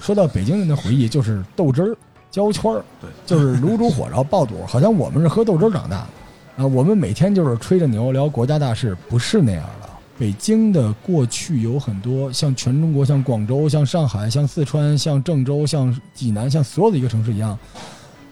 [0.00, 1.96] 说到北京人的回忆，就是豆汁儿、
[2.30, 6.66] 焦圈儿，对，就是卤煮火烧爆肚，好像我们是喝豆汁儿长大的啊。
[6.66, 9.88] 我们每天就是吹着牛聊国家大事，不是那样的。
[10.18, 17.58] 北京的过去有很多，像全中国，像广州、像上海、像四川、像郑州、像济南，像所有的一个城市一样，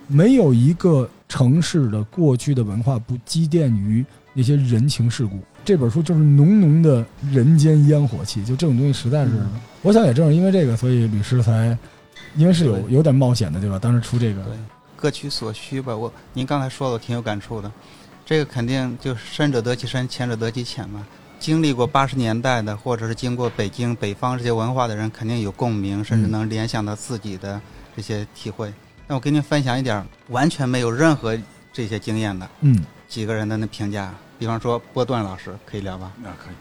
[0.06, 1.08] 没有一个。
[1.26, 8.44] 城市的过去的文化不积淀于那些人情世故，这本书就是浓浓的人间烟火气。
[8.44, 9.30] 就这种东西实在是，
[9.82, 11.76] 我想也正是因为这个，所以吕师才，
[12.36, 13.78] 因为是有有点冒险的，对吧？
[13.78, 14.52] 当时出这个，对
[14.96, 15.96] 各取所需吧。
[15.96, 17.70] 我您刚才说的，我挺有感触的。
[18.26, 21.06] 这个肯定就深者得其深，浅者得其浅嘛。
[21.38, 27.60] 经历过八十年代的，或者是经过北京北方这些文化的人，肯定有共鸣，甚至能联想到自己的
[27.94, 28.72] 这些体会。
[29.06, 31.38] 那我跟您分享一点完全没有任何
[31.70, 36.12] 这些经验的，嗯，几个人的那评价，比方说波段老师可以聊吧？
[36.22, 36.54] 那可以。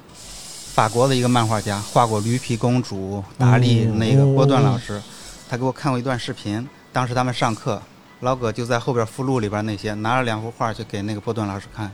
[0.73, 5.01] 法国的一个漫画家，画过《驴皮公主》、达利那个波段老师，
[5.47, 6.67] 他给我看过一段视频。
[6.91, 7.81] 当时他们上课，
[8.21, 11.91] 老葛就在后边附录里边那些拿了两幅画去给那个波段老师看。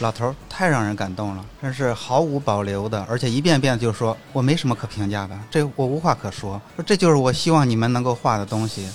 [0.00, 6.60] 老头太让人感动了，真是毫无保留的，而且一遍遍就说：“我没什么可评价的，这我无话可说。
[6.74, 8.88] 说这就是我希望你们能够画的东西。”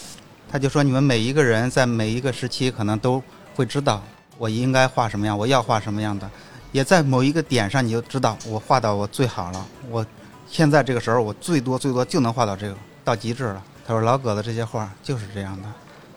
[0.52, 3.22] 他就说：“你们每一个人在每一个时期，可能都
[3.56, 4.02] 会知道
[4.38, 6.30] 我应该画什么样，我要画什么样的，
[6.72, 9.66] 也在某一个点上，你就知道我画到我最好了。
[9.90, 10.06] 我
[10.50, 15.68] 现在这个时候，我最多最多就能画到这个，到极致了。”他说：“老葛的这些画就是这样的，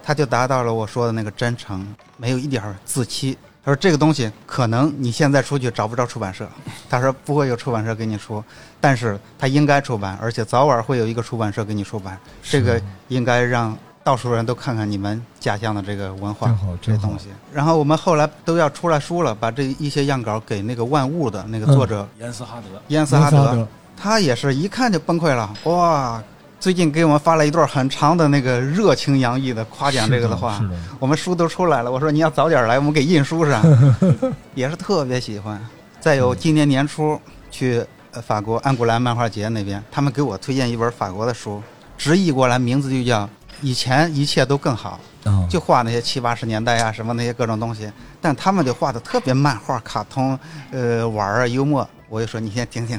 [0.03, 6.49] 他就达到了我说的那个真诚，没有一点自欺。”他说：“这个东西可能你现在出去找不着出版社，
[6.89, 8.43] 他说不会有出版社给你出，
[8.81, 12.19] 但是他应该出版，而且早晚会有一个出版社给你出版。
[12.43, 13.77] 这个应该让。”
[14.09, 26.23] 到处人都看看你们家乡的这个文化这些东西，然后我们后来都要出来书了，把这一些样稿给那个万物的那个作者严斯哈德，严斯哈德，他也是一看就崩溃了，哇！
[26.59, 30.59] 最近给我们发了一段很长的那个热情洋溢的夸奖这个的话，
[30.99, 33.63] 我们书都出来了，我说你要早点来，我们给印书上，
[34.57, 35.61] 也是特别喜欢。
[36.01, 37.85] 再有今年年初去
[38.23, 41.63] 法国安古兰漫画节那边，他们给我推荐一本法国的书，
[41.99, 43.29] 直译过来名字就叫。
[43.61, 45.01] 以前一切都更好，
[45.49, 47.91] 就画那些七八十年代啊，什么那些各种东西，
[48.21, 50.39] 但他们就画的特别漫画、卡通，
[50.71, 51.89] 呃，玩儿啊，幽默。
[52.09, 52.99] 我就说你先听听，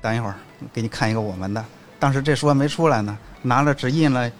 [0.00, 0.34] 等一会儿
[0.72, 1.64] 给你看一个我们的。
[2.00, 4.30] 当时这书还没出来呢，拿了只印了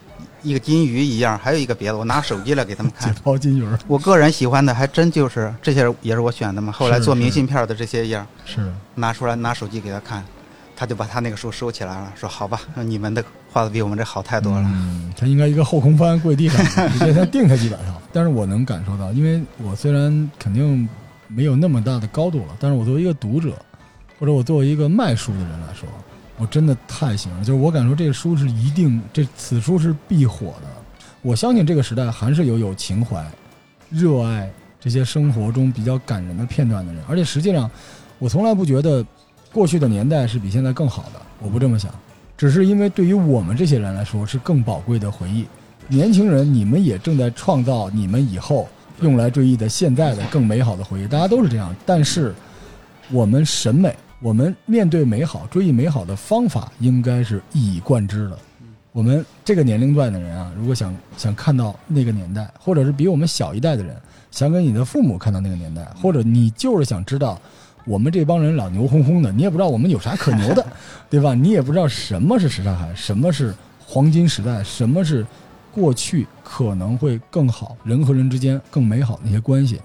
[0.43, 3.15] 一个金鱼一样，还有一个别的，我拿手机来给他们解看。
[3.23, 6.73] 剖金鱼我个人喜欢的还真就是这些，也是我选的嘛。
[6.73, 10.25] 后来做明信片的这些样，是拿出来拿手机给他看，
[10.77, 14.63] 他就把他那个书收起来了，说好吧，你们的画的比我们这好太多了。
[14.73, 17.95] 嗯，他应该一个后空翻跪地上， 直接先定他基本上。
[18.13, 20.89] 但是我能感受到，因为我虽然肯定
[21.27, 23.55] 没有那么大的高度了，但是我作为一个读者，
[24.19, 25.89] 或者我作为一个卖书的人来说，
[26.39, 27.45] 我真的太喜欢了。
[27.45, 30.69] 就是我敢说这个书是一定，这此书是必火的。
[31.23, 33.25] 我相信这个时代还是有有情怀、
[33.91, 37.71] 热爱这些生活中比较感人的片段的人，而且实际上，
[38.19, 39.05] 我从来不觉得
[39.53, 41.93] 过去的年代是比现在更好的，我不这么想。
[42.39, 45.45] 只是因为对于我们这些人来说是更宝贵的回忆。
[45.89, 48.69] 年轻人，你们也正在创造你们以后
[49.01, 51.75] 用来追忆的现在的更美好的回忆，大家都是这样。
[51.85, 52.33] 但是，
[53.11, 58.39] 我们审美，我们面对美好、追忆美好的方法，应该是一以贯之的。
[58.93, 63.97] 我们这个年龄段的人啊，如果想想看到那个年代，或者是比我们小一代的人，
[64.31, 67.41] 想给你的父母看到那个年代，或者你就是想知道
[67.89, 70.65] 我们这帮人老牛哄哄的，你也不知道我们有啥可牛的，
[71.09, 71.35] 对吧？
[71.35, 73.55] 你也不知道什么是什刹海，什么是
[73.87, 75.27] 黄金时代，什么是
[75.73, 79.81] 过去可能会更好，人和人之间更美好的那些关系。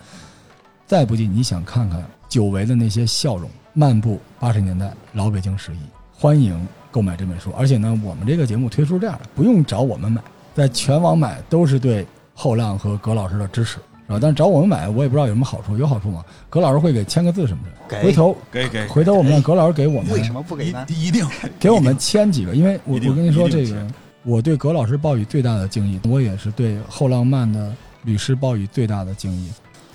[0.85, 5.79] 再不济，你想看看久违的那些笑容，漫步八十年代老北京十一，
[6.11, 7.53] 欢迎购买这本书。
[7.57, 10.21] 而且呢，我们这个节目推出这样的，不用找我们买，
[10.53, 13.77] 在全网买都是对后浪和葛老师的支持，
[14.19, 16.23] 但是找我们买，我也不知道有什么好处，有好处吗？
[16.49, 17.69] 葛老师会给签个字什么的。
[17.89, 20.85] 给回头给给回头我们让葛老师给我们为什么不给呢？
[20.89, 21.27] 一一定
[21.59, 23.85] 给我们签几个，因为我我跟你说这个
[24.23, 27.73] 我对葛老师抱以最大的敬意，我也是对后浪漫的
[28.03, 29.49] 律师抱以最大的敬意。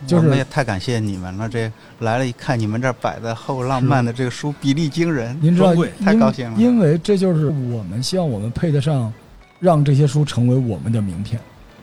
[0.07, 9.13] 就是我们也太感谢你们了，这来了一看你们这儿摆的后浪漫的这个书比例惊人，您知道太高兴了因因为这就是我们希望我们配得上，
[9.59, 11.41] 让这些书成为我们的名片。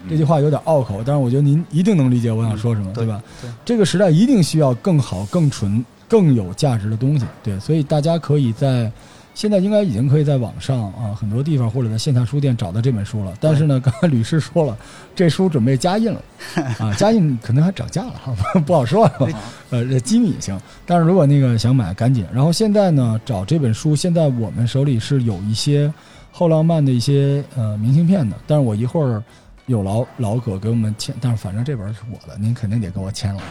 [0.09, 3.21] 这句话有点拗口，但是我觉得您一定能理解我想说什么，嗯对吧？
[3.41, 8.91] 对这个时代一定需要更好、更纯、更有价值的东西，对，所以大家可以在
[9.33, 13.33] 现在应该已经可以在网上啊很多地方或者在线下书店找到这本书了。
[13.41, 14.77] 但是呢，刚才吕师说了，
[15.13, 16.21] 这书准备加印了，
[16.79, 19.03] 啊，加印可能还涨价了，哈，不好说，
[19.71, 20.57] 呃，这机密也行。
[20.85, 22.25] 但是如果那个想买，赶紧。
[22.33, 25.93] 然后现在呢，找这本书，现在我们手里是有一些
[26.31, 29.21] 后浪漫的一些呃明信片的，但是我一会儿
[29.67, 33.41] 有老老葛给我们签，但是反正这本是我的，您肯定得给我签了。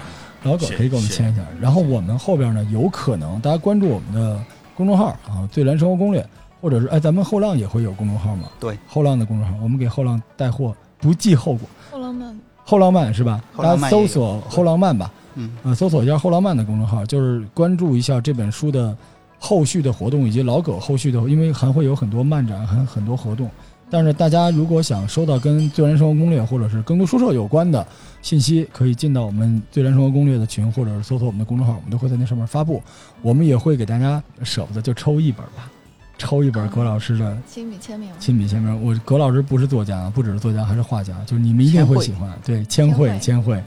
[0.42, 1.42] 老葛可以给我们签一下。
[1.60, 4.40] 然后我们后边呢，有可能大家关注我们的
[4.76, 6.24] 公众号啊，“最蓝生活攻略”，
[6.60, 8.48] 或者是哎，咱们后浪也会有公众号吗？
[8.60, 11.68] 对，后浪的公众号，我们给后浪带货不计后果。
[11.90, 13.42] 后浪漫后浪漫是吧？
[13.56, 15.10] 大家搜索“后浪漫”吧。
[15.34, 18.96] 嗯，呃，搜索一下后浪漫的公众号，就是关注一下这本书的
[19.38, 23.50] 后续的活动，以及老葛后续的，因为还会有很多漫展，还有很多活动。
[23.90, 27.86] 但是大家如果想收到跟最燃生活攻略或者是更多书社有关的
[28.22, 32.82] 信息，可以进到我们最燃生活攻略的群，或者是搜索我们的公众号，我们都会在那上面发布。
[33.22, 35.70] 我们也会给大家舍不得就抽一本吧，
[36.18, 38.82] 抽一本葛老师的亲笔签名，亲笔签名。
[38.84, 42.32] 我葛老师不是作家，不只是作家，还是画家，就是你们一定会喜欢。
[42.44, 43.62] 对，签会签签会，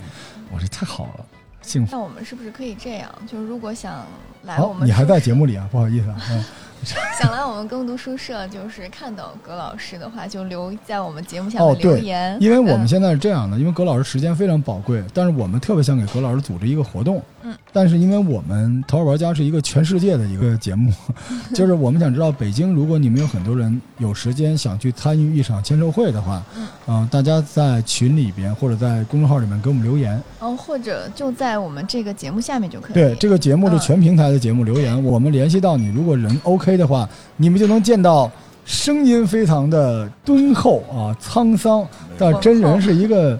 [0.51, 1.25] 我这太好了，
[1.61, 1.95] 幸福。
[1.95, 3.09] 那我们是不是可以这样？
[3.27, 4.05] 就是如果想
[4.43, 5.67] 来我，们好你还在节目里啊？
[5.71, 6.45] 不好意思啊，嗯，
[7.19, 12.37] 想来我们耕读书社，就是看到葛老师的话，就留在我们节目下哦面留对言。
[12.39, 17.21] 因为我们嗯现在是这样的，因为葛老师时间非常宝贵，但是我们特别想给葛老师组织一个活动。
[17.47, 20.91] 嗯，但是因为我们《头号玩家》是一个全世界的一个节目，
[21.55, 26.67] 就是我们想知道北京，如果你们有很多人有时间想去参与一场签售会的话，嗯。
[26.87, 30.21] 呃大家在群里边或者在公众号里面给我们留言。
[30.39, 32.93] 哦，或者就在我们这个节目下面就可以。
[32.93, 33.79] 对，这个节目是嗯。
[33.79, 37.07] 全平台的节目留言，我们联系到你，如果人 OK 的话，
[37.37, 38.29] 你们就能见到
[38.65, 43.39] 声音非常的敦厚啊、沧桑，但真人是一个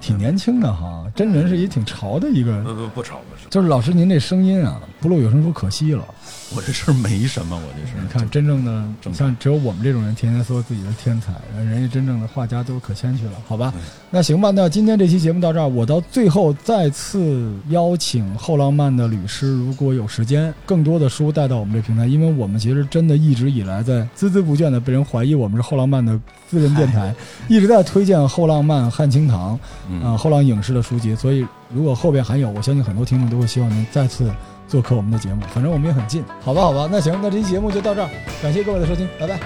[0.00, 2.62] 挺年轻的哈，真人是一挺潮的一个。
[2.62, 6.04] 不不不潮不潮，就是老师您这声音啊，不露有声书可惜了。
[6.52, 13.80] 我这事儿没什么，我这是你看，真正的正像只有我们这种人天天说自己的天才，人家真正的画家都可谦虚了，好吧嗯？
[14.10, 26.18] 那行吧，那今天这期节目到这儿，我到最后再次邀请后浪漫的律师，如果有时间，更多的书带到我们这平台，因为我们其实真的一直以来在孜孜不倦的被人怀疑我们是后浪漫的
[26.50, 27.14] 私人电台，
[27.46, 29.56] 一直在推荐后浪漫、汉清堂
[29.98, 34.32] 啊、嗯，后浪影视的书籍，所以如果后边还有，我相信很多听众都会希望您再次
[34.68, 35.42] 做客我们的节目。
[35.52, 38.08] 反正我们也很近，好吧，好吧，那行，那这期节目就到这儿，
[38.42, 39.38] 感谢各位的收听，拜拜。